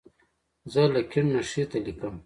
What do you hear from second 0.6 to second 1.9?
زه له کیڼ نه ښي ته